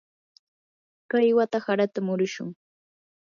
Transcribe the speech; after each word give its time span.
kay 1.09 1.29
wata 1.37 1.57
harata 1.65 1.99
murushun. 2.05 2.49